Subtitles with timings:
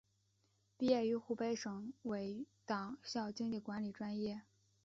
[0.79, 4.41] 毕业于湖北省委党校经济管理专业。